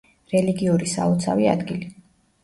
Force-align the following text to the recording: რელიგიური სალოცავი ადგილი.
რელიგიური 0.29 0.87
სალოცავი 0.93 1.45
ადგილი. 1.51 1.91